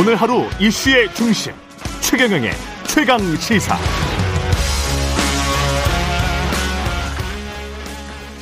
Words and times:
오늘 0.00 0.16
하루 0.16 0.44
이슈의 0.58 1.12
중심 1.12 1.52
최경영의 2.00 2.52
최강 2.84 3.18
시사. 3.36 3.76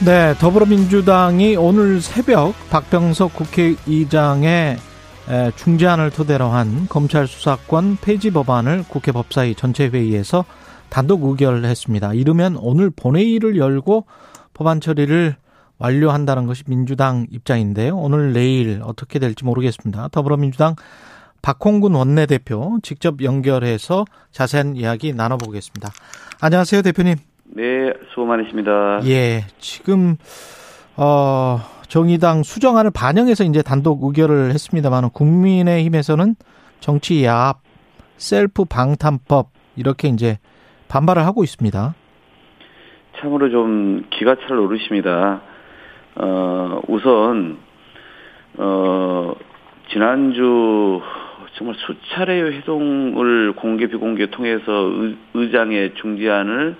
네, 0.04 0.32
더불어민주당이 0.38 1.56
오늘 1.56 2.00
새벽 2.00 2.54
박병석 2.70 3.34
국회의장의 3.34 4.76
중재안을 5.56 6.10
토대로 6.10 6.46
한 6.50 6.86
검찰 6.88 7.26
수사권 7.26 7.98
폐지 8.00 8.30
법안을 8.30 8.84
국회 8.88 9.10
법사위 9.10 9.56
전체 9.56 9.88
회의에서 9.88 10.44
단독 10.88 11.24
의결했습니다. 11.24 12.14
이르면 12.14 12.58
오늘 12.60 12.90
본회의를 12.90 13.56
열고 13.56 14.06
법안 14.54 14.80
처리를 14.80 15.34
완료한다는 15.78 16.46
것이 16.46 16.62
민주당 16.68 17.26
입장인데요. 17.32 17.96
오늘 17.96 18.32
내일 18.32 18.82
어떻게 18.84 19.18
될지 19.18 19.44
모르겠습니다. 19.44 20.08
더불어민주당 20.12 20.76
박홍근 21.42 21.94
원내대표 21.94 22.78
직접 22.82 23.22
연결해서 23.22 24.04
자세한 24.30 24.76
이야기 24.76 25.12
나눠보겠습니다. 25.12 25.88
안녕하세요, 26.40 26.82
대표님. 26.82 27.16
네, 27.56 27.92
수고 28.10 28.26
많으십니다. 28.26 29.00
예, 29.06 29.44
지금 29.58 30.16
어 30.96 31.60
정의당 31.88 32.42
수정안을 32.42 32.92
반영해서 32.92 33.44
이제 33.44 33.62
단독 33.62 34.04
의결을 34.04 34.50
했습니다만 34.52 35.10
국민의힘에서는 35.10 36.36
정치 36.78 37.24
야합, 37.24 37.60
셀프 38.16 38.64
방탄법 38.64 39.48
이렇게 39.76 40.08
이제 40.08 40.38
반발을 40.88 41.24
하고 41.26 41.42
있습니다. 41.42 41.94
참으로 43.18 43.50
좀 43.50 44.04
기가 44.10 44.36
찰 44.36 44.56
노릇입니다. 44.56 45.42
어, 46.16 46.80
우선, 46.88 47.58
어, 48.56 49.34
지난주 49.92 51.00
정말 51.60 51.76
수차례의 51.78 52.52
회동을 52.54 53.52
공개 53.52 53.86
비공개 53.86 54.30
통해서 54.30 54.90
의, 55.34 55.52
장의 55.52 55.92
중재안을 55.96 56.74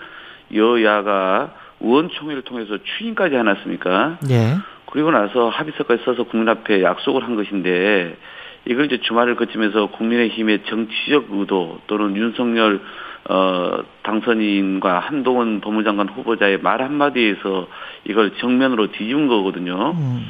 여야가 0.54 1.52
의원총회를 1.80 2.42
통해서 2.42 2.78
추인까지 2.82 3.36
해놨습니까? 3.36 4.20
예. 4.30 4.56
그리고 4.86 5.10
나서 5.10 5.50
합의서까지 5.50 6.02
써서 6.04 6.22
국민 6.24 6.48
앞에 6.48 6.82
약속을 6.82 7.22
한 7.22 7.36
것인데 7.36 8.16
이걸 8.64 8.86
이제 8.86 9.02
주말을 9.02 9.36
거치면서 9.36 9.88
국민의힘의 9.88 10.62
정치적 10.64 11.26
의도 11.30 11.80
또는 11.86 12.16
윤석열 12.16 12.80
어, 13.28 13.82
당선인과 14.02 14.98
한동훈 15.00 15.60
법무장관 15.60 16.08
후보자의 16.08 16.58
말 16.62 16.80
한마디에서 16.80 17.68
이걸 18.06 18.32
정면으로 18.38 18.92
뒤집은 18.92 19.28
거거든요. 19.28 19.90
음. 19.90 20.26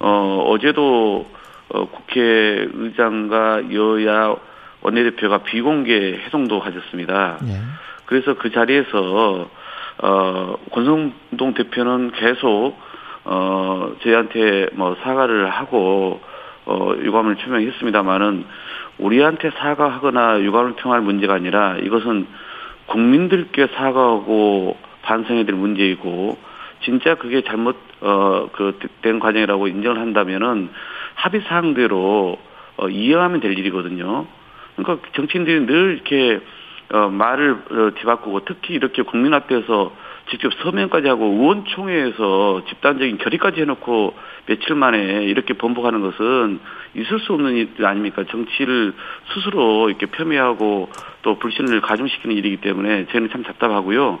어, 0.00 0.46
어제도 0.48 1.26
어, 1.72 1.88
국회의장과 1.88 3.72
여야 3.72 4.36
원내대표가 4.82 5.38
비공개 5.38 6.20
회동도 6.24 6.60
가졌습니다. 6.60 7.38
예. 7.44 7.60
그래서 8.06 8.34
그 8.34 8.50
자리에서 8.50 9.48
어, 10.02 10.54
권성동 10.70 11.54
대표는 11.54 12.12
계속 12.12 12.76
어, 13.24 13.92
저희한테 14.02 14.68
뭐 14.74 14.96
사과를 15.02 15.48
하고 15.48 16.20
어, 16.66 16.92
유감을 17.00 17.36
표명했습니다만은 17.36 18.44
우리한테 18.98 19.50
사과하거나 19.50 20.40
유감을 20.40 20.74
표명할 20.74 21.00
문제가 21.00 21.34
아니라 21.34 21.76
이것은 21.78 22.26
국민들께 22.86 23.68
사과하고 23.74 24.76
반성해야 25.02 25.44
될 25.44 25.54
문제이고 25.54 26.36
진짜 26.84 27.14
그게 27.14 27.42
잘못 27.42 27.76
어그 28.00 28.78
된 29.02 29.20
과정이라고 29.20 29.68
인정을 29.68 29.98
한다면은 29.98 30.70
합의 31.22 31.42
사항대로 31.42 32.36
어 32.76 32.88
이해하면 32.88 33.40
될 33.40 33.56
일이거든요. 33.56 34.26
그러니까 34.74 35.08
정치인들이 35.14 35.66
늘 35.66 35.94
이렇게 35.94 36.40
어 36.90 37.08
말을 37.08 37.52
어, 37.52 37.90
뒤바꾸고 37.94 38.44
특히 38.44 38.74
이렇게 38.74 39.02
국민 39.02 39.32
앞에서 39.32 39.92
직접 40.30 40.52
서명까지 40.54 41.06
하고 41.06 41.26
의원총회에서 41.26 42.64
집단적인 42.68 43.18
결의까지 43.18 43.60
해놓고 43.60 44.14
며칠 44.46 44.74
만에 44.74 45.24
이렇게 45.24 45.54
번복하는 45.54 46.00
것은 46.00 46.58
있을 46.96 47.20
수 47.20 47.34
없는 47.34 47.54
일 47.54 47.86
아닙니까? 47.86 48.24
정치를 48.28 48.92
스스로 49.32 49.90
이렇게 49.90 50.06
폄훼하고 50.06 50.88
또 51.22 51.38
불신을 51.38 51.82
가중시키는 51.82 52.36
일이기 52.36 52.56
때문에 52.56 53.06
저는 53.12 53.30
참 53.30 53.44
답답하고요. 53.44 54.18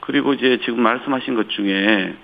그리고 0.00 0.34
이제 0.34 0.58
지금 0.64 0.82
말씀하신 0.82 1.34
것 1.34 1.48
중에 1.50 2.14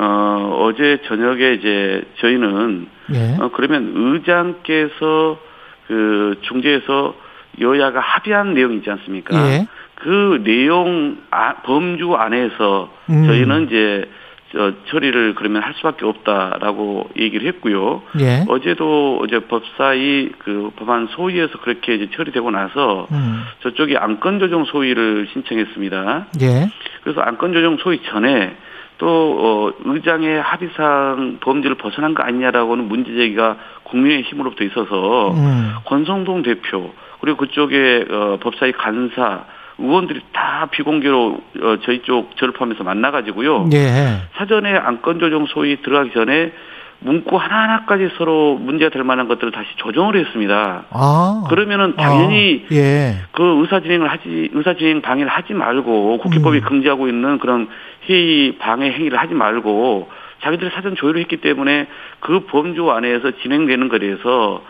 어 0.00 0.56
어제 0.62 0.98
저녁에 1.06 1.54
이제 1.54 2.04
저희는 2.18 2.86
예. 3.14 3.36
어 3.40 3.50
그러면 3.52 3.92
의장께서 3.96 5.40
그 5.88 6.36
중재에서 6.42 7.14
여야가 7.60 7.98
합의한 7.98 8.54
내용 8.54 8.74
있지 8.74 8.88
않습니까? 8.90 9.36
예. 9.36 9.66
그 9.96 10.40
내용 10.44 11.16
아, 11.32 11.54
범주 11.62 12.14
안에서 12.14 12.92
음. 13.10 13.26
저희는 13.26 13.66
이제 13.66 14.08
저 14.52 14.72
처리를 14.88 15.34
그러면 15.34 15.62
할 15.62 15.74
수밖에 15.74 16.06
없다라고 16.06 17.10
얘기를 17.18 17.46
했고요. 17.48 18.02
예. 18.20 18.44
어제도 18.48 19.18
어제 19.20 19.40
법사위 19.40 20.30
그 20.38 20.70
법안 20.76 21.08
소위에서 21.08 21.58
그렇게 21.58 21.96
이제 21.96 22.08
처리되고 22.14 22.50
나서 22.50 23.08
음. 23.10 23.42
저쪽이 23.62 23.96
안건 23.96 24.38
조정 24.38 24.64
소위를 24.64 25.26
신청했습니다. 25.32 26.26
예. 26.40 26.70
그래서 27.02 27.20
안건 27.20 27.52
조정 27.52 27.76
소위 27.78 28.00
전에 28.04 28.56
또 28.98 29.06
어, 29.06 29.72
의장의 29.84 30.42
합의상 30.42 31.38
범죄를 31.40 31.76
벗어난 31.76 32.14
거 32.14 32.22
아니냐라고는 32.24 32.88
문제 32.88 33.14
제기가 33.14 33.56
국민의 33.84 34.22
힘으로부터 34.22 34.64
있어서 34.64 35.30
음. 35.32 35.74
권성동 35.84 36.42
대표 36.42 36.92
그리고 37.20 37.38
그쪽에 37.38 38.04
어, 38.10 38.38
법사위 38.40 38.72
간사 38.72 39.44
의원들이 39.78 40.20
다 40.32 40.66
비공개로 40.70 41.40
어, 41.62 41.76
저희 41.84 42.02
쪽 42.02 42.36
저를 42.36 42.52
포함해서 42.52 42.82
만나가지고요. 42.82 43.70
예. 43.72 44.22
사전에 44.36 44.76
안건 44.76 45.20
조정 45.20 45.46
소위 45.46 45.80
들어가기 45.80 46.10
전에 46.12 46.52
문구 47.00 47.36
하나하나까지 47.36 48.10
서로 48.16 48.56
문제가 48.56 48.90
될 48.90 49.04
만한 49.04 49.28
것들을 49.28 49.52
다시 49.52 49.68
조정을 49.76 50.16
했습니다. 50.16 50.84
아. 50.90 51.44
그러면은 51.48 51.94
당연히 51.96 52.66
아. 52.70 52.74
예. 52.74 53.14
그 53.32 53.60
의사 53.60 53.80
진행을 53.80 54.10
하지 54.10 54.50
의사 54.52 54.74
진행 54.74 55.00
방해를 55.00 55.30
하지 55.30 55.54
말고 55.54 56.18
국회법이 56.18 56.58
음. 56.58 56.62
금지하고 56.62 57.08
있는 57.08 57.38
그런 57.38 57.68
회의 58.08 58.56
방해 58.58 58.90
행위를 58.90 59.18
하지 59.18 59.34
말고 59.34 60.08
자기들이 60.42 60.70
사전 60.70 60.96
조율을 60.96 61.20
했기 61.20 61.36
때문에 61.36 61.86
그 62.20 62.40
범주 62.46 62.90
안에서 62.90 63.32
진행되는 63.42 63.88
거에서 63.88 64.62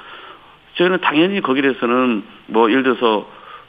저희는 0.77 1.01
당연히 1.01 1.41
거기에 1.41 1.63
대해서는 1.63 2.23
뭐 2.47 2.71
예를 2.71 2.83
들어서 2.83 3.27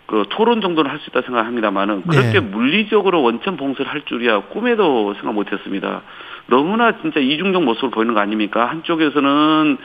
그 0.10 0.26
토론 0.30 0.60
정도는 0.60 0.90
할 0.90 1.00
수 1.00 1.12
있다 1.12 1.22
생각합니다만은 1.22 2.02
그렇게 2.08 2.32
네. 2.32 2.40
물리적으로 2.40 3.22
원천 3.22 3.58
봉쇄를 3.58 3.92
할 3.92 4.02
줄이야 4.02 4.42
꿈에도 4.50 5.14
생각 5.14 5.34
못했습니다. 5.34 6.02
너무나 6.48 7.00
진짜 7.00 7.20
이중적 7.20 7.64
모습을 7.64 7.92
보이는 7.92 8.16
거 8.16 8.20
아닙니까? 8.20 8.66
한쪽에서는 8.66 9.78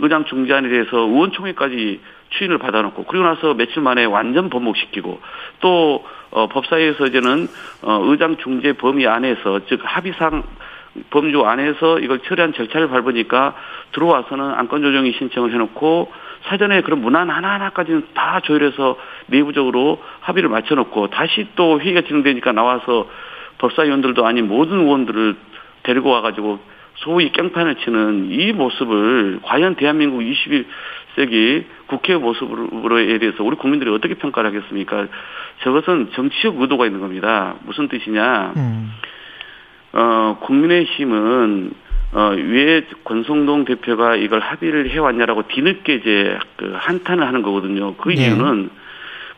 의장 0.00 0.26
중재안에 0.26 0.68
대해서 0.68 0.98
의원총회까지 0.98 2.00
추인을 2.28 2.58
받아놓고 2.58 3.04
그리고 3.04 3.24
나서 3.24 3.54
며칠 3.54 3.82
만에 3.82 4.04
완전 4.04 4.50
번복시키고 4.50 5.18
또 5.60 6.04
어, 6.30 6.46
법사위에서 6.48 7.06
이제는 7.06 7.48
어, 7.82 8.00
의장 8.04 8.36
중재 8.36 8.74
범위 8.74 9.06
안에서 9.06 9.60
즉 9.66 9.80
합의상 9.82 10.42
범주 11.08 11.42
안에서 11.44 12.00
이걸 12.00 12.18
처리한 12.20 12.52
절차를 12.52 12.88
밟으니까 12.88 13.54
들어와서는 13.92 14.44
안건 14.44 14.82
조정이 14.82 15.12
신청을 15.12 15.52
해놓고 15.52 16.12
사전에 16.44 16.82
그런 16.82 17.00
문안 17.00 17.30
하나하나까지는 17.30 18.08
다 18.14 18.40
조율해서 18.40 18.96
내부적으로 19.30 20.02
합의를 20.20 20.48
맞춰놓고 20.48 21.08
다시 21.08 21.46
또 21.56 21.80
회의가 21.80 22.02
진행되니까 22.02 22.52
나와서 22.52 23.08
법사위원들도 23.58 24.26
아닌 24.26 24.48
모든 24.48 24.80
의원들을 24.80 25.36
데리고 25.82 26.10
와가지고 26.10 26.58
소위 26.96 27.30
깽판을 27.32 27.76
치는 27.76 28.30
이 28.30 28.52
모습을 28.52 29.40
과연 29.42 29.76
대한민국 29.76 30.20
21세기 30.20 31.64
국회 31.86 32.16
모습으로에 32.16 33.18
대해서 33.18 33.42
우리 33.42 33.56
국민들이 33.56 33.90
어떻게 33.90 34.14
평가를 34.14 34.50
하겠습니까? 34.50 35.06
저것은 35.62 36.10
정치적 36.12 36.60
의도가 36.60 36.86
있는 36.86 37.00
겁니다. 37.00 37.54
무슨 37.64 37.88
뜻이냐? 37.88 38.52
음. 38.56 38.92
어, 39.92 40.38
국민의힘은 40.40 41.72
어, 42.12 42.34
왜 42.36 42.82
권성동 43.04 43.64
대표가 43.64 44.16
이걸 44.16 44.40
합의를 44.40 44.90
해왔냐라고 44.90 45.46
뒤늦게 45.48 45.94
이제 45.94 46.38
그 46.56 46.72
한탄을 46.76 47.26
하는 47.26 47.42
거거든요. 47.42 47.94
그 47.94 48.08
네. 48.08 48.26
이유는 48.26 48.70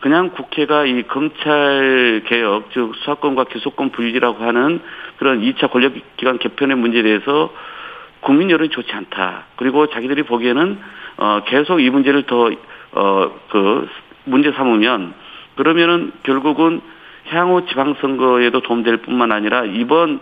그냥 0.02 0.30
국회가 0.30 0.84
이 0.84 1.04
검찰 1.04 2.22
개혁, 2.26 2.70
즉 2.72 2.92
수사권과 2.96 3.44
기소권 3.44 3.90
분리라고 3.90 4.42
하는 4.44 4.80
그런 5.16 5.40
2차 5.40 5.70
권력기관 5.70 6.38
개편의 6.38 6.76
문제에 6.76 7.02
대해서 7.02 7.54
국민 8.20 8.50
여론이 8.50 8.70
좋지 8.70 8.92
않다. 8.92 9.44
그리고 9.54 9.86
자기들이 9.86 10.24
보기에는 10.24 10.78
어 11.18 11.42
계속 11.46 11.80
이 11.80 11.88
문제를 11.88 12.24
더어그 12.24 13.88
문제 14.24 14.50
삼으면 14.50 15.14
그러면은 15.54 16.10
결국은 16.24 16.80
향후 17.28 17.64
지방선거에도 17.66 18.60
도움될 18.60 18.98
뿐만 18.98 19.30
아니라 19.30 19.64
이번 19.66 20.18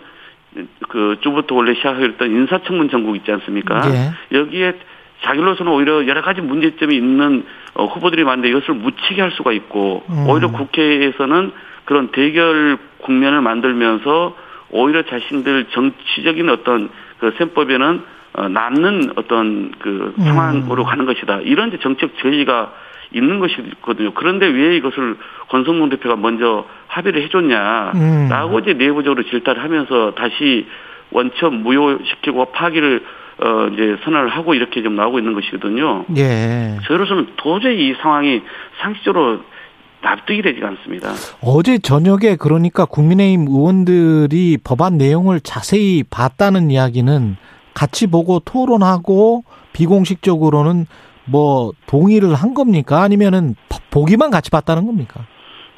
그 0.89 1.17
주부터 1.23 1.55
원래 1.55 1.73
시작했던 1.75 2.31
인사청문 2.31 2.91
전국 2.91 3.17
있지 3.17 3.33
않습니까? 3.33 3.81
예. 3.87 4.37
여기에 4.37 4.75
자기로서는 5.23 5.73
오히려 5.73 6.07
여러 6.07 6.23
가지 6.23 6.41
문제점이 6.41 6.95
있는 6.97 7.45
어, 7.75 7.87
후보들이 7.87 8.25
많은데 8.25 8.49
이것을 8.49 8.75
묻히게 8.75 9.21
할 9.21 9.33
수가 9.33 9.53
있고 9.53 10.03
음. 10.09 10.27
오히려 10.29 10.51
국회에서는 10.51 11.53
그런 11.85 12.09
대결 12.09 12.79
국면을 12.99 13.41
만들면서 13.41 14.37
오히려 14.71 15.03
자신들 15.03 15.67
정치적인 15.73 16.49
어떤 16.49 16.91
그 17.19 17.35
셈법에는 17.39 18.03
어, 18.33 18.49
남는 18.49 19.13
어떤 19.17 19.73
그 19.79 20.15
음. 20.19 20.25
상황으로 20.25 20.85
가는 20.85 21.05
것이다. 21.05 21.41
이런 21.41 21.69
이제 21.69 21.79
정책 21.83 22.17
저희가 22.19 22.73
있는 23.13 23.41
것이거든요. 23.41 24.13
그런데 24.15 24.47
왜 24.47 24.77
이것을 24.77 25.17
권성동 25.49 25.89
대표가 25.89 26.15
먼저 26.17 26.65
합의를 26.87 27.23
해줬냐라고 27.23 28.57
음. 28.57 28.61
이제 28.61 28.73
내부적으로 28.75 29.25
질타를 29.25 29.63
하면서 29.63 30.15
다시 30.15 30.67
원천 31.11 31.63
무효시키고 31.63 32.53
파기를 32.53 33.03
어 33.43 33.69
이제 33.73 33.97
선언을 34.05 34.29
하고 34.29 34.55
이렇게 34.55 34.83
좀 34.83 34.97
나오고 34.97 35.19
있는 35.19 35.33
것이거든요. 35.35 36.05
예. 36.17 36.79
저희로서는 36.87 37.29
도저히 37.37 37.89
이 37.89 37.95
상황이 38.01 38.43
상식적으로 38.83 39.41
납득이 40.03 40.43
되지 40.43 40.61
않습니다. 40.63 41.11
어제 41.43 41.79
저녁에 41.79 42.37
그러니까 42.39 42.85
국민의힘 42.85 43.47
의원들이 43.49 44.59
법안 44.65 44.99
내용을 44.99 45.41
자세히 45.41 46.03
봤다는 46.09 46.71
이야기는 46.71 47.37
같이 47.75 48.07
보고 48.07 48.41
토론하고 48.41 49.45
비공식적으로는 49.73 50.87
뭐 51.25 51.73
동의를 51.87 52.35
한 52.35 52.55
겁니까? 52.55 53.03
아니면은 53.03 53.55
보기만 53.91 54.31
같이 54.31 54.51
봤다는 54.51 54.87
겁니까? 54.87 55.21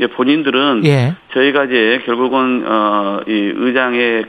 예, 0.01 0.07
본인들은 0.07 0.83
예. 0.85 1.15
저희가 1.33 1.65
이제 1.65 2.03
결국은 2.07 2.65
어이 2.67 3.53
의장의 3.55 4.25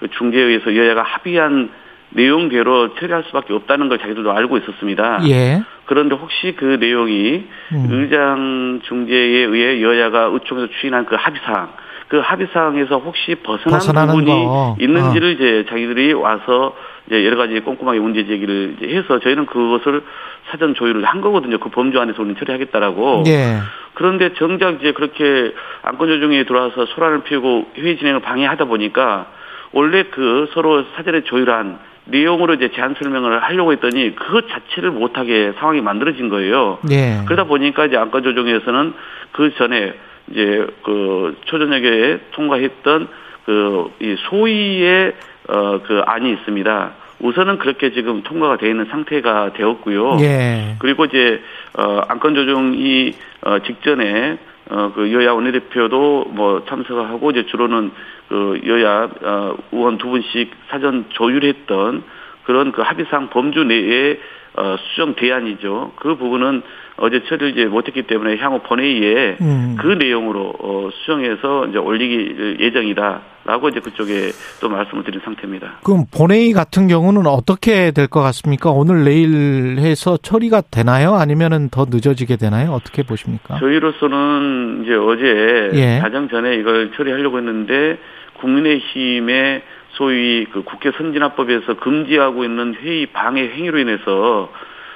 그 0.00 0.08
중재에 0.16 0.42
의해서 0.42 0.74
여야가 0.74 1.02
합의한 1.02 1.70
내용대로 2.10 2.94
처리할 2.94 3.24
수밖에 3.26 3.52
없다는 3.52 3.88
걸 3.88 3.98
자기들도 3.98 4.32
알고 4.32 4.58
있었습니다. 4.58 5.20
예. 5.28 5.62
그런데 5.84 6.14
혹시 6.16 6.54
그 6.56 6.76
내용이 6.80 7.44
음. 7.72 7.88
의장 7.90 8.80
중재에 8.84 9.44
의해 9.44 9.82
여야가 9.82 10.30
의총에서 10.32 10.68
추인한 10.80 11.06
그 11.06 11.16
합의사항, 11.16 11.72
그 12.08 12.18
합의사항에서 12.18 12.98
혹시 12.98 13.34
벗어난 13.36 14.06
부분이 14.08 14.26
거. 14.26 14.76
있는지를 14.80 15.32
이제 15.32 15.64
자기들이 15.68 16.12
와서 16.14 16.74
이제 17.06 17.24
여러 17.24 17.36
가지 17.36 17.58
꼼꼼하게 17.60 18.00
문제 18.00 18.26
제기를 18.26 18.76
이제 18.76 18.94
해서 18.96 19.18
저희는 19.18 19.46
그것을 19.46 20.02
사전 20.50 20.74
조율을 20.74 21.04
한 21.04 21.20
거거든요. 21.20 21.58
그 21.58 21.70
범주 21.70 21.98
안에서 22.00 22.20
우리는 22.20 22.38
처리하겠다라고. 22.38 23.24
예. 23.26 23.58
그런데 23.94 24.32
정작 24.34 24.76
이제 24.80 24.92
그렇게 24.92 25.52
안건 25.82 26.08
조정에 26.08 26.44
들어와서 26.44 26.86
소란을 26.86 27.24
피우고 27.24 27.66
회의 27.78 27.98
진행을 27.98 28.20
방해하다 28.20 28.66
보니까 28.66 29.26
원래 29.72 30.04
그 30.04 30.48
서로 30.54 30.84
사전에 30.96 31.22
조율한 31.22 31.78
내용으로 32.10 32.54
이제 32.54 32.70
제안 32.74 32.94
설명을 33.00 33.42
하려고 33.42 33.72
했더니 33.72 34.14
그것 34.14 34.46
자체를 34.48 34.90
못하게 34.90 35.52
상황이 35.58 35.80
만들어진 35.80 36.28
거예요. 36.28 36.78
예. 36.90 37.20
그러다 37.26 37.44
보니까 37.44 37.86
이제 37.86 37.96
안건 37.96 38.22
조정에서는 38.22 38.94
그 39.32 39.54
전에 39.56 39.92
이제 40.30 40.66
그 40.84 41.36
초저녁에 41.44 42.18
통과했던 42.32 43.08
그 43.44 43.90
이 44.00 44.16
소위의 44.28 45.12
어 45.48 45.78
그 45.84 46.02
안이 46.04 46.30
있습니다. 46.32 46.90
우선은 47.20 47.58
그렇게 47.58 47.92
지금 47.92 48.22
통과가 48.22 48.58
되어 48.58 48.68
있는 48.70 48.84
상태가 48.90 49.52
되었고요. 49.54 50.18
예. 50.20 50.76
그리고 50.78 51.06
이제 51.06 51.40
어 51.76 52.00
안건 52.08 52.34
조정이 52.34 53.12
어 53.42 53.58
직전에 53.60 54.38
어 54.70 54.92
그 54.94 55.12
여야 55.12 55.32
원내대표도 55.32 56.26
뭐 56.30 56.64
참석하고 56.66 57.30
이제 57.30 57.46
주로는 57.46 57.90
그 58.28 58.60
여야 58.66 59.08
어 59.22 59.56
의원 59.72 59.98
두 59.98 60.08
분씩 60.08 60.50
사전 60.68 61.06
조율했던 61.08 62.02
그런 62.48 62.72
그 62.72 62.80
합의상 62.80 63.28
범주 63.28 63.64
내에 63.64 64.18
어 64.56 64.76
수정 64.78 65.14
대안이죠. 65.14 65.92
그 65.96 66.16
부분은 66.16 66.62
어제 66.96 67.22
처리를 67.28 67.50
이제 67.50 67.66
못했기 67.66 68.04
때문에 68.04 68.38
향후 68.38 68.60
본회의에 68.66 69.36
음. 69.42 69.76
그 69.78 69.86
내용으로 69.86 70.54
어 70.58 70.88
수정해서 70.90 71.66
이제 71.66 71.76
올리기 71.78 72.56
예정이다라고 72.58 73.68
이제 73.68 73.80
그쪽에 73.80 74.30
또 74.62 74.70
말씀을 74.70 75.04
드린 75.04 75.20
상태입니다. 75.22 75.80
그럼 75.84 76.06
본회의 76.10 76.54
같은 76.54 76.88
경우는 76.88 77.26
어떻게 77.26 77.90
될 77.90 78.08
것 78.08 78.22
같습니까? 78.22 78.70
오늘 78.70 79.04
내일 79.04 79.76
해서 79.78 80.16
처리가 80.16 80.62
되나요? 80.70 81.14
아니면은 81.16 81.68
더 81.68 81.84
늦어지게 81.88 82.36
되나요? 82.36 82.70
어떻게 82.72 83.02
보십니까? 83.02 83.58
저희로서는 83.58 84.84
이제 84.84 84.94
어제 84.94 85.70
예. 85.74 85.98
가장 86.00 86.30
전에 86.30 86.54
이걸 86.56 86.92
처리하려고 86.96 87.36
했는데 87.36 87.98
국민의힘의 88.40 89.62
소위 89.98 90.46
그 90.46 90.62
국회 90.62 90.92
선진화법에서 90.92 91.74
금지하고 91.74 92.44
있는 92.44 92.74
회의 92.74 93.06
방해 93.06 93.42
행위로 93.42 93.78
인해서 93.78 94.50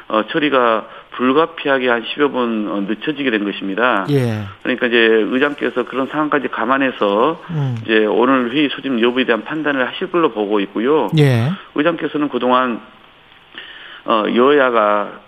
어, 0.08 0.26
처리가 0.28 0.86
불가피하게 1.12 1.88
한 1.88 2.02
10여 2.02 2.32
분 2.32 2.68
어, 2.70 2.80
늦춰지게 2.82 3.30
된 3.30 3.44
것입니다. 3.44 4.06
예. 4.10 4.44
그러니까 4.62 4.86
이제 4.86 4.96
의장께서 4.96 5.84
그런 5.84 6.06
상황까지 6.06 6.48
감안해서 6.48 7.40
음. 7.50 7.76
이제 7.82 8.06
오늘 8.06 8.52
회의 8.52 8.68
소집 8.70 9.00
여부에 9.02 9.24
대한 9.24 9.44
판단을 9.44 9.86
하실 9.88 10.10
걸로 10.10 10.30
보고 10.30 10.60
있고요. 10.60 11.08
예. 11.18 11.50
의장께서는 11.74 12.28
그동안 12.28 12.80
어 14.04 14.24
여야가 14.34 15.20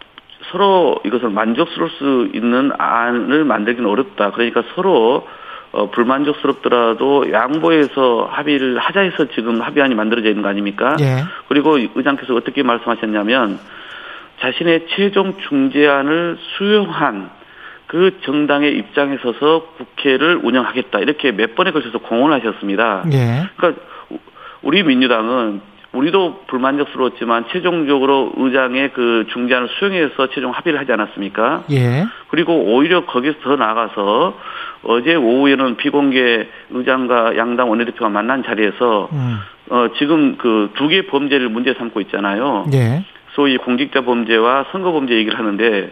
서로 0.51 1.01
이것을 1.05 1.31
만족스러울 1.31 1.91
수 1.91 2.29
있는 2.33 2.71
안을 2.77 3.45
만들기는 3.45 3.89
어렵다. 3.89 4.33
그러니까 4.33 4.63
서로 4.75 5.27
어 5.75 5.91
불만족스럽더라도 5.91 7.33
양보해서 7.33 8.29
합의를 8.31 8.79
하자 8.79 9.01
해서 9.01 9.27
지금 9.35 9.61
합의안이 9.61 9.97
만들어져 9.97 10.29
있는 10.29 10.43
거 10.43 10.49
아닙니까? 10.49 10.97
예. 11.01 11.25
그리고 11.49 11.77
의장께서 11.77 12.33
어떻게 12.37 12.63
말씀하셨냐면 12.63 13.59
자신의 14.41 14.87
최종 14.91 15.35
중재안을 15.49 16.39
수용한 16.57 17.31
그 17.89 18.21
정당의 18.23 18.79
입장에 18.79 19.19
서서 19.21 19.67
국회를 19.77 20.41
운영하겠다. 20.45 21.01
이렇게 21.01 21.33
몇 21.33 21.57
번에 21.57 21.73
걸쳐서 21.73 21.99
공언하셨습니다. 21.99 23.05
예. 23.13 23.49
그러니까 23.57 23.83
우리 24.63 24.85
민주당은 24.85 25.61
우리도 25.95 26.43
불만족스러웠지만 26.49 27.47
최종적으로 27.51 28.33
의장의 28.37 28.93
그 28.93 29.27
중재안을 29.33 29.69
수용해서 29.79 30.29
최종 30.29 30.51
합의를 30.51 30.79
하지 30.79 30.93
않았습니까? 30.93 31.65
예. 31.71 32.05
그리고 32.29 32.55
오히려 32.55 33.07
거기서 33.07 33.39
더 33.43 33.57
나아가서 33.57 34.39
어제 34.83 35.15
오후에는 35.15 35.77
비공개 35.77 36.47
의장과 36.71 37.37
양당 37.37 37.71
원내대표가 37.71 38.09
만난 38.09 38.43
자리에서 38.43 39.09
음. 39.13 39.39
어 39.71 39.89
지금 39.97 40.37
그 40.37 40.71
두개 40.75 41.07
범죄를 41.07 41.49
문제 41.49 41.73
삼고 41.75 42.01
있잖아요. 42.03 42.67
예. 42.75 43.05
소위 43.35 43.57
공직자 43.57 44.03
범죄와 44.03 44.67
선거 44.73 44.93
범죄 44.93 45.15
얘기를 45.15 45.39
하는데 45.39 45.91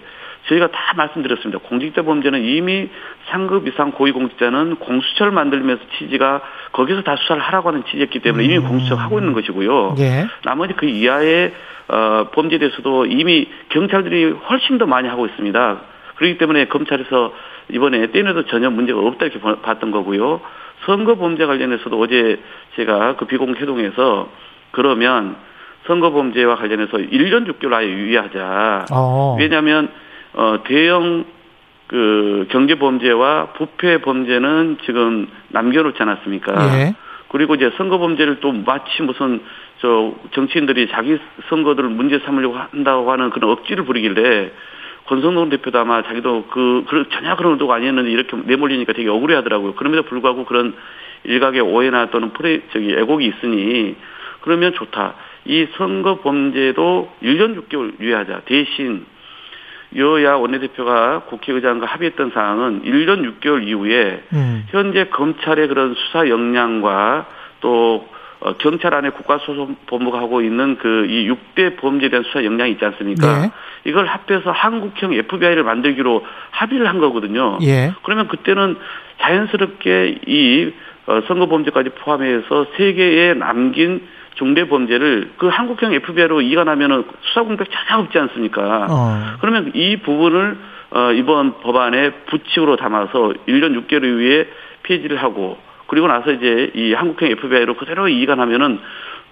저희가 0.48 0.68
다 0.68 0.78
말씀드렸습니다. 0.96 1.60
공직자 1.68 2.02
범죄는 2.02 2.44
이미 2.44 2.88
상급 3.30 3.68
이상 3.68 3.92
고위공직자는 3.92 4.76
공수처를 4.76 5.32
만들면서 5.32 5.82
취지가 5.98 6.42
거기서 6.72 7.02
다 7.02 7.16
수사를 7.16 7.40
하라고 7.40 7.68
하는 7.68 7.84
취지였기 7.84 8.20
때문에 8.20 8.44
이미 8.44 8.58
음. 8.58 8.68
공수처가 8.68 9.02
하고 9.02 9.18
있는 9.18 9.32
것이고요. 9.34 9.94
예. 9.98 10.26
나머지 10.44 10.74
그 10.74 10.86
이하의 10.86 11.52
어, 11.88 12.28
범죄에 12.32 12.58
대해서도 12.58 13.06
이미 13.06 13.48
경찰들이 13.68 14.30
훨씬 14.48 14.78
더 14.78 14.86
많이 14.86 15.08
하고 15.08 15.26
있습니다. 15.26 15.80
그렇기 16.16 16.38
때문에 16.38 16.66
검찰에서 16.66 17.32
이번에 17.70 18.10
떼내도 18.10 18.46
전혀 18.46 18.70
문제가 18.70 19.00
없다 19.00 19.26
이렇게 19.26 19.40
봤던 19.40 19.90
거고요. 19.90 20.40
선거 20.86 21.14
범죄 21.16 21.46
관련해서도 21.46 21.98
어제 22.00 22.40
제가 22.76 23.16
그 23.16 23.26
비공개동에서 23.26 24.28
그러면 24.72 25.36
선거 25.86 26.10
범죄와 26.12 26.56
관련해서 26.56 26.96
1년 26.96 27.46
6개월 27.52 27.74
아예 27.74 27.88
유예하자. 27.88 28.86
어. 28.92 29.36
왜냐하면 29.38 29.88
어 30.34 30.62
대형 30.64 31.24
그 31.88 32.46
경제 32.50 32.76
범죄와 32.76 33.52
부패 33.52 34.00
범죄는 34.00 34.78
지금 34.84 35.28
남겨놓지 35.48 36.02
않았습니까? 36.02 36.78
예. 36.78 36.94
그리고 37.28 37.54
이제 37.54 37.70
선거 37.76 37.98
범죄를 37.98 38.40
또 38.40 38.52
마치 38.52 39.02
무슨 39.02 39.40
저 39.80 40.14
정치인들이 40.32 40.88
자기 40.88 41.18
선거들을 41.48 41.88
문제 41.90 42.18
삼으려고 42.20 42.56
한다고 42.56 43.10
하는 43.10 43.30
그런 43.30 43.50
억지를 43.50 43.84
부리길래 43.84 44.52
권성동 45.06 45.50
대표도 45.50 45.78
아마 45.78 46.02
자기도 46.02 46.44
그, 46.50 46.84
그 46.88 47.08
전혀 47.10 47.36
그런 47.36 47.54
의도가 47.54 47.74
아니었는데 47.74 48.10
이렇게 48.10 48.36
내몰리니까 48.44 48.92
되게 48.92 49.08
억울해 49.08 49.34
하더라고요. 49.36 49.74
그럼에도 49.74 50.04
불구하고 50.04 50.44
그런 50.44 50.74
일각의 51.24 51.60
오해나 51.60 52.06
또는 52.06 52.32
프레, 52.32 52.60
저기 52.72 52.92
애곡이 52.92 53.26
있으니 53.26 53.96
그러면 54.42 54.72
좋다. 54.74 55.14
이 55.44 55.66
선거 55.76 56.20
범죄도 56.20 57.12
1년 57.22 57.60
6개월 57.60 57.98
유예하자. 58.00 58.42
대신 58.44 59.04
여야 59.96 60.34
원내대표가 60.34 61.24
국회의장과 61.28 61.86
합의했던 61.86 62.30
사항은 62.34 62.82
1년 62.84 63.40
6개월 63.40 63.66
이후에 63.66 64.22
음. 64.32 64.64
현재 64.68 65.06
검찰의 65.06 65.68
그런 65.68 65.94
수사 65.94 66.28
역량과 66.28 67.26
또 67.60 68.08
어, 68.40 68.54
경찰 68.54 68.92
안에 68.92 69.10
국가소송본부가 69.10 70.18
하고 70.18 70.40
있는 70.42 70.76
그 70.78 71.06
이 71.08 71.30
6대 71.30 71.76
범죄에 71.76 72.08
대한 72.08 72.24
수사 72.24 72.42
역량이 72.44 72.72
있지 72.72 72.84
않습니까? 72.84 73.40
네. 73.42 73.50
이걸 73.84 74.06
합해서 74.06 74.50
한국형 74.50 75.12
FBI를 75.12 75.62
만들기로 75.62 76.24
합의를 76.50 76.88
한 76.88 76.98
거거든요. 76.98 77.58
예. 77.62 77.92
그러면 78.02 78.28
그때는 78.28 78.76
자연스럽게 79.20 80.20
이 80.26 80.72
어, 81.06 81.20
선거범죄까지 81.26 81.90
포함해서 81.90 82.66
세 82.76 82.92
개의 82.94 83.36
남긴 83.36 84.02
중대 84.34 84.68
범죄를 84.68 85.32
그 85.36 85.48
한국형 85.48 85.92
FBI로 85.92 86.40
이관하면은 86.40 87.04
수사 87.22 87.42
공백 87.42 87.68
전혀 87.70 88.02
없지 88.02 88.18
않습니까? 88.18 88.86
어. 88.90 89.36
그러면 89.40 89.72
이 89.74 89.98
부분을 89.98 90.56
어, 90.90 91.12
이번 91.12 91.60
법안에 91.60 92.10
부칙으로 92.26 92.76
담아서 92.76 93.32
1년 93.48 93.86
6개월 93.86 94.04
이후에 94.04 94.48
폐지를 94.82 95.22
하고 95.22 95.58
그리고 95.86 96.06
나서 96.06 96.32
이제 96.32 96.70
이 96.74 96.92
한국형 96.94 97.30
FBI로 97.30 97.76
그대로 97.76 98.08
이관하면은 98.08 98.78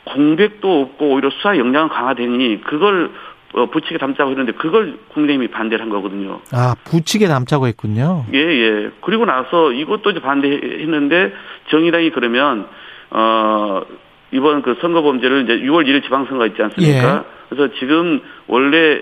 공백도 0.05 0.81
없고 0.83 1.11
오히려 1.11 1.31
수사 1.31 1.57
역량은 1.57 1.89
강화되니 1.89 2.63
그걸 2.63 3.11
어, 3.53 3.67
부칙에 3.67 3.99
담자고 3.99 4.31
했는데 4.31 4.53
그걸 4.53 4.99
국민의힘이 5.09 5.49
반대를 5.49 5.85
한 5.85 5.91
거거든요. 5.91 6.41
아, 6.53 6.75
부칙에 6.85 7.27
담자고 7.27 7.67
했군요. 7.67 8.25
예, 8.33 8.39
예. 8.39 8.91
그리고 9.01 9.25
나서 9.25 9.73
이것도 9.73 10.11
이제 10.11 10.21
반대했는데 10.21 11.33
정의당이 11.71 12.11
그러면 12.11 12.69
어 13.11 13.83
이번 14.33 14.63
그 14.63 14.77
선거 14.81 15.03
범죄를 15.03 15.43
이제 15.45 15.59
6월 15.67 15.87
1일 15.87 16.03
지방선거 16.05 16.47
있지 16.47 16.63
않습니까? 16.63 17.17
예. 17.17 17.21
그래서 17.49 17.73
지금 17.79 18.21
원래 18.47 19.01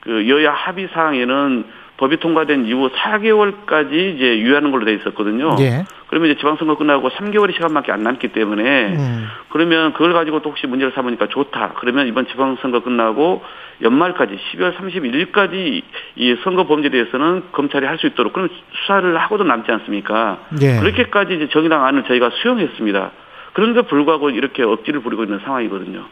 그 0.00 0.28
여야 0.28 0.52
합의 0.52 0.88
사항에는 0.92 1.64
법이 1.98 2.16
통과된 2.16 2.64
이후 2.64 2.88
4개월까지 2.90 3.92
이제 3.92 4.38
유예하는 4.38 4.70
걸로 4.70 4.86
돼 4.86 4.94
있었거든요. 4.94 5.56
예. 5.60 5.84
그러면 6.06 6.30
이제 6.30 6.38
지방선거 6.40 6.76
끝나고 6.76 7.10
3개월의 7.10 7.52
시간밖에 7.54 7.92
안 7.92 8.02
남기 8.02 8.28
때문에 8.28 8.94
음. 8.96 9.28
그러면 9.50 9.92
그걸 9.92 10.14
가지고 10.14 10.40
또 10.40 10.48
혹시 10.50 10.66
문제를 10.66 10.92
삼으니까 10.94 11.26
좋다. 11.28 11.74
그러면 11.78 12.06
이번 12.08 12.26
지방선거 12.26 12.80
끝나고 12.80 13.42
연말까지 13.82 14.34
12월 14.54 14.74
31일까지 14.76 15.82
이 16.16 16.36
선거 16.42 16.66
범죄에 16.66 16.90
대해서는 16.90 17.44
검찰이 17.52 17.84
할 17.86 17.98
수 17.98 18.06
있도록 18.06 18.32
그러면 18.32 18.50
수사를 18.80 19.16
하고도 19.18 19.44
남지 19.44 19.70
않습니까? 19.70 20.38
예. 20.62 20.78
그렇게까지 20.80 21.34
이제 21.34 21.48
정의당 21.50 21.84
안을 21.84 22.04
저희가 22.04 22.30
수용했습니다. 22.30 23.10
그런데 23.52 23.82
불구하고 23.82 24.30
이렇게 24.30 24.62
억지를 24.62 25.02
부리고 25.02 25.24
있는 25.24 25.40
상황이거든요. 25.40 26.04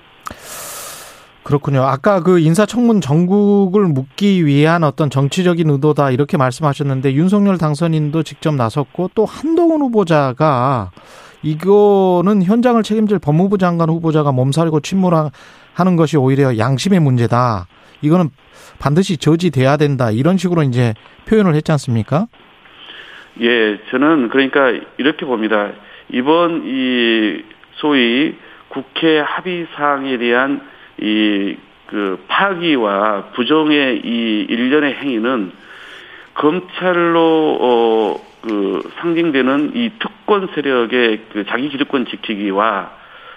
그렇군요. 1.42 1.82
아까 1.82 2.22
그 2.22 2.38
인사청문 2.38 3.00
전국을 3.00 3.84
묻기 3.84 4.44
위한 4.44 4.84
어떤 4.84 5.08
정치적인 5.08 5.70
의도다 5.70 6.10
이렇게 6.10 6.36
말씀하셨는데 6.36 7.14
윤석열 7.14 7.56
당선인도 7.56 8.22
직접 8.22 8.54
나섰고 8.54 9.12
또 9.14 9.24
한동훈 9.24 9.80
후보자가 9.80 10.90
이거는 11.42 12.42
현장을 12.42 12.82
책임질 12.82 13.18
법무부 13.20 13.56
장관 13.56 13.88
후보자가 13.88 14.30
몸살고 14.32 14.80
침몰하는 14.80 15.96
것이 15.96 16.18
오히려 16.18 16.58
양심의 16.58 17.00
문제다. 17.00 17.66
이거는 18.02 18.28
반드시 18.78 19.16
저지돼야 19.16 19.76
된다. 19.78 20.10
이런 20.10 20.36
식으로 20.36 20.62
이제 20.64 20.92
표현을 21.26 21.54
했지 21.54 21.72
않습니까? 21.72 22.26
예, 23.40 23.78
저는 23.90 24.28
그러니까 24.28 24.72
이렇게 24.98 25.24
봅니다. 25.24 25.70
이번 26.10 26.62
이 26.66 27.44
소위 27.76 28.34
국회 28.68 29.18
합의 29.20 29.66
사항에 29.74 30.16
대한 30.18 30.60
이 31.00 31.56
그 31.88 32.22
파기와 32.28 33.30
부정의 33.32 34.02
이 34.04 34.46
일련의 34.48 34.94
행위는 34.94 35.52
검찰로 36.34 37.58
어 37.60 38.28
그 38.40 38.88
상징되는 39.00 39.72
이 39.74 39.90
특권 39.98 40.48
세력의 40.54 41.20
그 41.32 41.44
자기 41.46 41.68
기득권 41.70 42.06
지키기와 42.06 42.92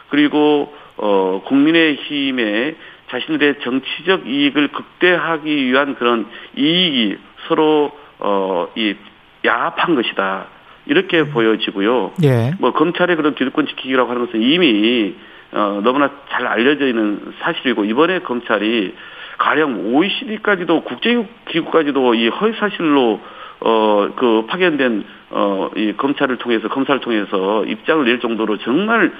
그리고 0.09 0.73
어 0.97 1.41
국민의 1.45 1.95
힘의 1.95 2.75
자신들의 3.09 3.61
정치적 3.61 4.27
이익을 4.27 4.67
극대화하기 4.67 5.65
위한 5.65 5.95
그런 5.95 6.27
이익이 6.55 7.17
서로 7.47 7.97
어이 8.19 8.95
야합한 9.43 9.95
것이다. 9.95 10.45
이렇게 10.85 11.25
보여지고요. 11.25 12.13
예. 12.23 12.51
뭐 12.59 12.71
검찰의 12.73 13.15
그런 13.15 13.35
기득권 13.35 13.67
지키기라고 13.67 14.09
하는 14.09 14.25
것은 14.25 14.41
이미 14.41 15.15
어, 15.51 15.81
너무나 15.83 16.11
잘 16.29 16.47
알려져 16.47 16.87
있는 16.87 17.33
사실이고 17.39 17.85
이번에 17.85 18.19
검찰이 18.19 18.93
가령 19.37 19.95
OECD까지도 19.95 20.83
국제기구까지도 20.83 22.13
이 22.13 22.27
허위 22.29 22.53
사실로 22.53 23.19
어 23.61 24.09
그 24.15 24.45
파견된 24.47 25.03
어 25.31 25.69
이 25.75 25.93
검찰을 25.95 26.37
통해서 26.37 26.67
검사를 26.67 26.99
통해서 26.99 27.63
입장을 27.65 28.03
낼 28.05 28.19
정도로 28.19 28.57
정말 28.57 29.11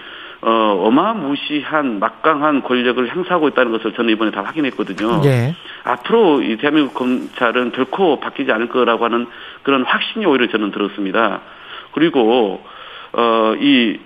어 0.42 0.84
어마무시한 0.86 2.00
막강한 2.00 2.64
권력을 2.64 3.08
행사하고 3.10 3.48
있다는 3.50 3.72
것을 3.72 3.94
저는 3.94 4.12
이번에 4.12 4.32
다 4.32 4.42
확인했거든요. 4.44 5.22
예. 5.26 5.56
앞으로 5.84 6.42
이 6.42 6.58
대한민국 6.58 6.96
검찰은 6.96 7.72
결코 7.74 8.20
바뀌지 8.20 8.52
않을 8.52 8.68
거라고 8.70 9.06
하는 9.06 9.28
그런 9.64 9.84
확신이 9.84 10.26
오히려 10.26 10.48
저는 10.48 10.72
들었습니다. 10.72 11.42
그리고 11.94 12.62
어 13.14 13.54
이 13.60 13.98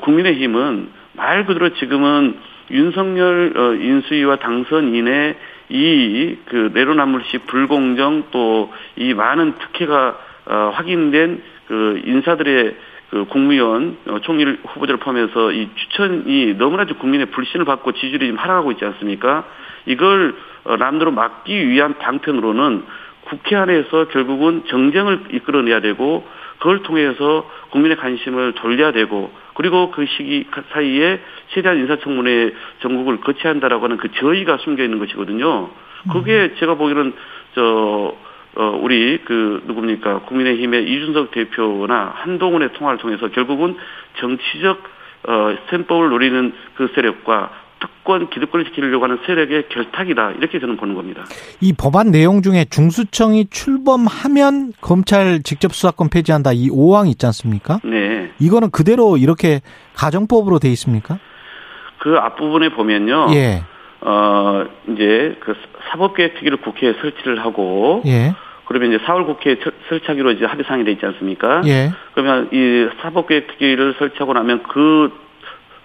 국민의힘은 0.00 0.88
말 1.14 1.44
그대로 1.44 1.70
지금은 1.74 2.36
윤석열 2.70 3.52
어, 3.56 3.74
인수위와 3.74 4.36
당선인의 4.36 5.34
이 5.72 6.36
그 6.46 6.70
내로남불시 6.74 7.38
불공정 7.46 8.24
또 8.30 8.70
이 8.96 9.14
많은 9.14 9.54
특혜가 9.54 10.18
어, 10.46 10.72
확인된 10.74 11.42
그 11.68 12.02
인사들의 12.04 12.76
그 13.10 13.24
국무위원 13.26 13.96
어, 14.08 14.18
총리 14.20 14.44
후보자를 14.44 14.98
포함해서 14.98 15.52
이 15.52 15.68
추천이 15.74 16.54
너무나도 16.54 16.96
국민의 16.96 17.26
불신을 17.26 17.64
받고 17.64 17.92
지지율이 17.92 18.26
지금 18.26 18.38
하락하고 18.38 18.72
있지 18.72 18.84
않습니까? 18.84 19.44
이걸 19.86 20.34
어, 20.64 20.76
남대로 20.76 21.10
막기 21.10 21.68
위한 21.68 21.94
방편으로는 21.98 22.84
국회 23.24 23.56
안에서 23.56 24.08
결국은 24.08 24.64
정쟁을 24.66 25.24
이끌어내야 25.32 25.80
되고 25.80 26.26
그걸 26.62 26.84
통해서 26.84 27.50
국민의 27.70 27.96
관심을 27.96 28.52
돌려야 28.52 28.92
되고 28.92 29.32
그리고 29.54 29.90
그 29.90 30.06
시기 30.06 30.46
사이에 30.70 31.20
최대한 31.48 31.76
인사청문회 31.78 32.52
전국을 32.82 33.20
거쳐야 33.20 33.52
한다라고 33.52 33.84
하는 33.84 33.96
그 33.96 34.12
저의가 34.12 34.58
숨겨 34.58 34.84
있는 34.84 35.00
것이거든요. 35.00 35.70
그게 36.12 36.54
제가 36.58 36.74
보기에는 36.76 37.14
저 37.56 38.14
어, 38.54 38.78
우리 38.80 39.18
그 39.24 39.64
누굽니까 39.66 40.20
국민의힘의 40.20 40.84
이준석 40.84 41.32
대표나 41.32 42.12
한동훈의 42.14 42.74
통화를 42.74 42.98
통해서 43.00 43.28
결국은 43.28 43.76
정치적 44.18 44.82
어, 45.24 45.56
셈법을 45.68 46.10
노리는 46.10 46.52
그 46.76 46.92
세력과 46.94 47.50
특권 47.82 48.30
기득권을 48.30 48.66
지키려고 48.66 49.04
하는 49.04 49.18
세력의 49.26 49.68
결탁이다 49.68 50.32
이렇게 50.38 50.58
저는 50.60 50.76
보는 50.76 50.94
겁니다. 50.94 51.24
이 51.60 51.72
법안 51.72 52.10
내용 52.12 52.40
중에 52.42 52.64
중수청이 52.70 53.46
출범하면 53.50 54.72
검찰 54.80 55.42
직접 55.42 55.72
수사권 55.74 56.08
폐지한다 56.08 56.52
이 56.52 56.68
5항 56.70 57.08
있지 57.10 57.26
않습니까? 57.26 57.80
네. 57.84 58.30
이거는 58.38 58.70
그대로 58.70 59.16
이렇게 59.16 59.60
가정법으로 59.96 60.58
돼 60.58 60.68
있습니까? 60.70 61.18
그 61.98 62.16
앞부분에 62.16 62.70
보면요. 62.70 63.28
예. 63.34 63.62
어, 64.00 64.64
이제 64.88 65.36
그 65.40 65.54
사법계획특위를 65.90 66.58
국회에 66.58 66.94
설치를 67.00 67.38
하고 67.44 68.02
예. 68.06 68.34
그러면 68.64 68.92
이제 68.92 69.04
4월 69.04 69.26
국회에 69.26 69.56
설- 69.62 69.72
설치하기로 69.88 70.32
이제 70.32 70.44
합의사항이 70.44 70.84
돼 70.84 70.92
있지 70.92 71.04
않습니까? 71.06 71.62
예. 71.66 71.92
그러면 72.14 72.48
이 72.52 72.88
사법계획특위를 73.02 73.96
설치하고 73.98 74.32
나면 74.32 74.62
그 74.64 75.12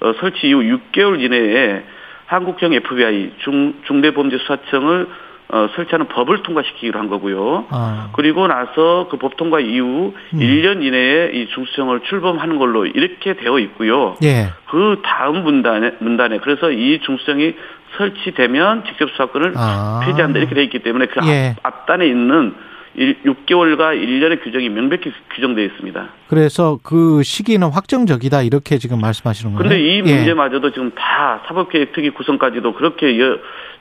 어, 0.02 0.14
설치 0.20 0.48
이후 0.48 0.62
6개월 0.62 1.22
이내에 1.22 1.84
한국형 2.26 2.74
FBI 2.74 3.34
중 3.40 3.76
중대범죄수사청을 3.88 5.08
어, 5.50 5.70
설치하는 5.78 6.10
법을 6.10 6.44
통과시키기로 6.44 7.00
한 7.00 7.08
거고요. 7.08 7.68
아. 7.70 8.10
그리고 8.12 8.48
나서 8.48 9.08
그 9.10 9.18
법 9.18 9.38
통과 9.38 9.62
이후 9.62 10.14
음. 10.34 10.40
1년 10.40 10.84
이내에 10.84 11.32
이 11.34 11.48
중수청을 11.48 12.02
출범하는 12.02 12.58
걸로 12.58 12.86
이렇게 12.86 13.34
되어 13.34 13.58
있고요. 13.60 14.18
예. 14.24 14.50
그 14.70 15.02
다음 15.04 15.44
문단에 15.44 15.94
문단에 16.00 16.40
그래서 16.40 16.70
이 16.70 17.00
중수청이 17.00 17.56
설치되면 17.98 18.84
직접 18.88 19.10
수사권을 19.12 19.54
아. 19.56 20.02
폐지한다 20.04 20.40
이렇게 20.40 20.54
돼 20.54 20.64
있기 20.64 20.80
때문에 20.80 21.06
그 21.06 21.22
예. 21.28 21.56
앞, 21.64 21.82
앞단에 21.82 22.06
있는 22.06 22.54
6개월과 22.96 23.96
1년의 24.02 24.44
규정이 24.44 24.70
명백히 24.70 25.12
규정되어 25.36 25.66
있습니다. 25.66 26.10
그래서 26.30 26.80
그 26.84 27.22
시기는 27.24 27.68
확정적이다 27.68 28.42
이렇게 28.42 28.78
지금 28.78 29.00
말씀하시는 29.00 29.54
거예요. 29.54 29.58
그런데 29.58 29.82
이 29.82 30.02
예. 30.06 30.16
문제마저도 30.16 30.72
지금 30.72 30.92
다 30.96 31.44
사법계획특위 31.48 32.12
구성까지도 32.12 32.74
그렇게 32.74 33.20
여, 33.20 33.38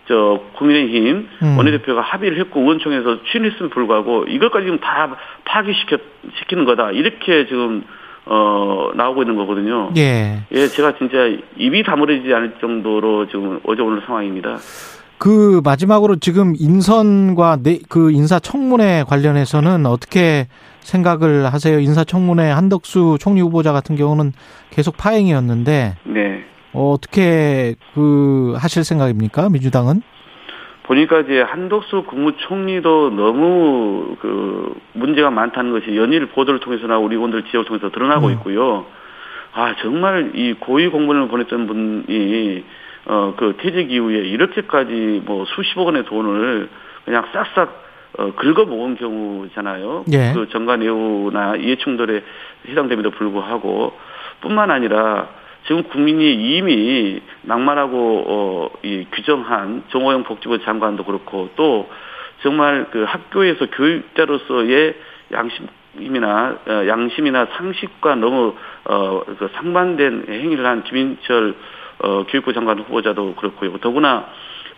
저 0.09 0.41
국민의힘 0.55 1.29
음. 1.43 1.59
원내대표가 1.59 2.01
합의를 2.01 2.39
했고 2.41 2.61
의원총회에서 2.61 3.25
추진했음에 3.25 3.71
불구하고 3.71 4.25
이것까지 4.29 4.67
지금 4.67 4.79
다 4.79 5.17
파기시켜 5.45 5.99
시키는 6.39 6.65
거다 6.65 6.93
이렇게 6.93 7.47
지금 7.47 7.85
어 8.27 8.91
나오고 8.95 9.23
있는 9.23 9.37
거거든요. 9.37 9.93
예. 9.97 10.43
예, 10.51 10.67
제가 10.67 10.97
진짜 10.99 11.19
입이 11.57 11.85
다물어지지 11.85 12.33
않을 12.35 12.55
정도로 12.61 13.27
지금 13.27 13.61
어제 13.65 13.83
오늘 13.83 14.03
상황입니다. 14.05 14.59
그 15.19 15.61
마지막으로 15.65 16.17
지금 16.17 16.55
인선과 16.59 17.59
내, 17.63 17.79
그 17.89 18.11
인사청문회 18.11 19.05
관련해서는 19.09 19.87
어떻게 19.87 20.47
생각을 20.81 21.47
하세요? 21.53 21.79
인사청문회 21.79 22.51
한덕수 22.51 23.17
총리 23.21 23.41
후보자 23.41 23.73
같은 23.73 23.97
경우는 23.97 24.33
계속 24.71 24.97
파행이었는데 24.97 25.97
네. 26.05 26.45
어, 26.73 26.93
어떻게 26.93 27.75
그 27.95 28.55
하실 28.59 28.85
생각입니까? 28.85 29.49
민주당은? 29.49 30.03
보니까 30.83 31.21
이제 31.21 31.41
한덕수 31.41 32.05
국무총리도 32.05 33.11
너무 33.11 34.17
그 34.21 34.75
문제가 34.93 35.31
많다는 35.31 35.73
것이 35.73 35.97
연일 35.97 36.27
보도를 36.27 36.61
통해서나 36.61 36.99
우리 36.99 37.17
의원들 37.17 37.45
지역을 37.51 37.65
통해서 37.65 37.91
드러나고 37.91 38.29
음. 38.29 38.33
있고요. 38.35 38.87
아 39.53 39.75
정말 39.81 40.33
이 40.35 40.53
고위 40.53 40.89
공무원을 40.89 41.29
보냈던 41.29 41.67
분이 41.67 42.65
어 43.07 43.35
그 43.37 43.57
퇴직 43.59 43.91
이후에 43.93 44.19
이렇게까지 44.19 45.23
뭐 45.25 45.45
수십억 45.47 45.87
원의 45.87 46.05
돈을 46.05 46.69
그냥 47.05 47.25
싹싹 47.33 47.87
어, 48.19 48.33
긁어 48.35 48.65
모은 48.65 48.97
경우잖아요. 48.97 50.05
예. 50.13 50.33
그 50.33 50.49
정관 50.49 50.83
예우나 50.83 51.55
이해 51.57 51.77
충돌에 51.77 52.23
해당됨에도 52.67 53.11
불구하고 53.11 53.93
뿐만 54.41 54.71
아니라 54.71 55.29
지금 55.67 55.83
국민이 55.85 56.33
이미 56.33 57.21
낭만하고 57.43 58.25
어, 58.27 58.71
이 58.83 59.07
규정한 59.13 59.85
정호영 59.91 60.23
복지부 60.25 60.63
장관도 60.63 61.05
그렇고 61.05 61.51
또 61.57 61.89
정말 62.43 62.87
그 62.91 63.05
학교에서 63.05 63.67
교육자로서의 63.67 64.95
양심이나 65.33 66.59
어, 66.67 66.87
양심이나 66.87 67.47
상식과 67.57 68.15
너무 68.15 68.55
어, 68.85 69.23
그 69.39 69.51
상반된 69.55 70.27
행위를 70.29 70.65
한 70.65 70.85
김인철 70.85 71.55
어, 71.99 72.25
교육부 72.29 72.53
장관 72.53 72.79
후보자도 72.79 73.35
그렇고요. 73.37 73.79
더구나 73.79 74.27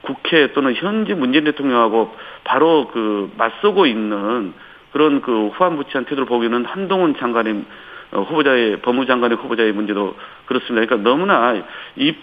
국회 0.01 0.53
또는 0.53 0.75
현재 0.75 1.15
문재인 1.15 1.45
대통령하고 1.45 2.15
바로 2.45 2.89
그 2.93 3.33
맞서고 3.37 3.87
있는 3.87 4.55
그런 4.93 5.21
그 5.21 5.49
후한무치한 5.49 6.05
태도를 6.05 6.27
보기는 6.27 6.65
한동훈 6.65 7.17
장관의 7.17 7.65
어, 8.13 8.23
후보자의 8.23 8.81
법무장관의 8.81 9.39
후보자의 9.39 9.73
문제도 9.73 10.15
그렇습니다. 10.47 10.87
그러니까 10.87 11.09
너무나 11.09 11.63
이 11.97 12.15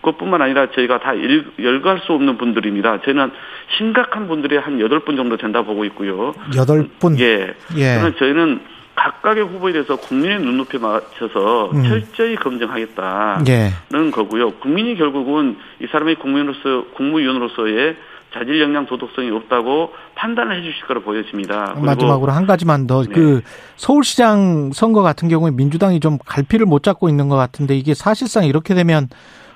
그것뿐만 0.00 0.42
아니라 0.42 0.70
저희가 0.70 1.00
다 1.00 1.14
일, 1.14 1.46
열갈 1.58 2.00
수 2.00 2.12
없는 2.12 2.36
분들입니다. 2.36 3.00
저희는 3.02 3.30
심각한 3.78 4.28
분들이 4.28 4.56
한 4.58 4.78
여덟 4.80 5.00
분 5.00 5.16
정도 5.16 5.38
된다 5.38 5.62
보고 5.62 5.84
있고요. 5.86 6.34
여덟 6.56 6.86
분. 7.00 7.18
예. 7.18 7.54
예. 7.76 7.94
그러면 7.94 8.14
저희는 8.18 8.60
각각의 8.94 9.44
후보에 9.44 9.72
대해서 9.72 9.96
국민의 9.96 10.40
눈높이에 10.40 10.80
맞춰서 10.80 11.70
음. 11.72 11.84
철저히 11.84 12.36
검증하겠다는 12.36 13.46
예. 13.48 14.10
거고요. 14.10 14.52
국민이 14.54 14.96
결국은 14.96 15.56
이 15.80 15.86
사람이 15.90 16.16
국민으로서 16.16 16.86
국무위원으로서의 16.94 17.96
자질 18.34 18.60
역량 18.60 18.86
도덕성이 18.86 19.30
없다고 19.30 19.92
판단을 20.16 20.58
해주실 20.58 20.86
거로 20.86 21.02
보여집니다. 21.02 21.66
그리고 21.74 21.86
마지막으로 21.86 22.32
한 22.32 22.46
가지만 22.46 22.86
더. 22.86 23.02
네. 23.02 23.08
그 23.12 23.42
서울시장 23.76 24.72
선거 24.72 25.02
같은 25.02 25.28
경우에 25.28 25.52
민주당이 25.52 26.00
좀 26.00 26.18
갈피를 26.24 26.66
못 26.66 26.82
잡고 26.82 27.08
있는 27.08 27.28
것 27.28 27.36
같은데 27.36 27.76
이게 27.76 27.94
사실상 27.94 28.44
이렇게 28.44 28.74
되면 28.74 29.08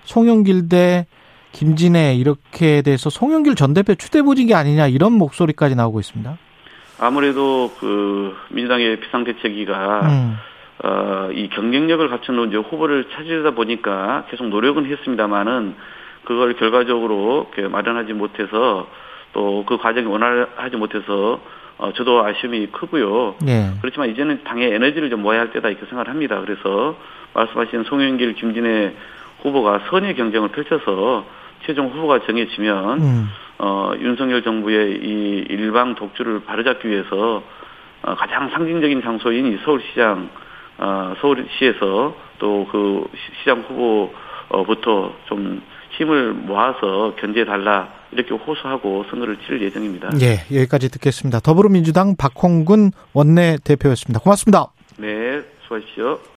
송영길 0.04 0.68
대 0.68 1.07
김진애 1.52 2.14
이렇게 2.14 2.83
돼서 2.83 3.11
송영길 3.11 3.57
전 3.57 3.75
대표 3.75 3.95
추대보직이 3.97 4.54
아니냐 4.54 4.87
이런 4.87 5.12
목소리까지 5.12 5.75
나오고 5.75 5.99
있습니다. 5.99 6.38
아무래도 6.99 7.73
그 7.78 8.37
민주당의 8.50 9.00
비상대책위가 9.00 10.00
음. 10.02 10.38
어, 10.85 11.28
이 11.33 11.49
경쟁력을 11.49 12.09
갖춘 12.09 12.49
이제 12.49 12.57
후보를 12.57 13.09
찾으다 13.11 13.52
보니까 13.52 14.26
계속 14.31 14.49
노력은 14.49 14.87
했습니다만은 14.87 15.75
그걸 16.25 16.55
결과적으로 16.55 17.50
마련하지 17.71 18.12
못해서 18.12 18.87
또 19.33 19.64
그 19.67 19.76
과정이 19.76 20.07
원활하지 20.07 20.76
못해서 20.76 21.40
어, 21.78 21.93
저도 21.93 22.25
아쉬움이 22.25 22.69
크고요. 22.69 23.37
예. 23.47 23.71
그렇지만 23.81 24.11
이제는 24.11 24.43
당의 24.45 24.73
에너지를 24.73 25.11
좀 25.11 25.23
모아야 25.23 25.40
할 25.40 25.52
때다 25.52 25.69
이렇게 25.69 25.87
생각을 25.87 26.09
합니다. 26.09 26.40
그래서 26.40 26.97
말씀하신 27.35 27.85
송영길, 27.85 28.35
김진애 28.35 28.95
후보가 29.43 29.83
선의 29.90 30.17
경쟁을 30.17 30.49
펼쳐서 30.49 31.25
최종 31.67 31.88
후보가 31.88 32.21
정해지면 32.26 33.00
음. 33.00 33.28
어, 33.59 33.93
윤석열 33.99 34.43
정부의 34.43 34.93
이 35.03 35.47
일방 35.49 35.95
독주를 35.95 36.45
바로잡기 36.45 36.88
위해서 36.88 37.43
어, 38.03 38.15
가장 38.15 38.50
상징적인 38.50 39.03
장소인 39.03 39.47
이 39.53 39.59
서울시장, 39.65 40.31
어, 40.79 41.15
서울시에서 41.21 42.15
또 42.38 42.67
그 42.71 43.05
시장 43.41 43.61
후보부터 43.62 45.12
좀 45.27 45.61
힘을 45.91 46.33
모아서 46.33 47.15
견제해달라 47.19 47.88
이렇게 48.12 48.35
호소하고 48.35 49.05
선거를 49.11 49.37
치를 49.38 49.61
예정입니다. 49.62 50.11
예, 50.21 50.57
여기까지 50.57 50.88
듣겠습니다. 50.90 51.40
더불어민주당 51.40 52.14
박홍근 52.16 52.92
원내 53.12 53.57
대표였습니다. 53.64 54.21
고맙습니다. 54.21 54.66
네, 54.99 55.42
수고하십시오. 55.62 56.18